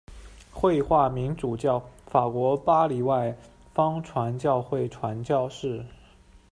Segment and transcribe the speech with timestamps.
[0.51, 3.37] 惠化民主教，法国巴黎外
[3.71, 5.85] 方传教会传教士。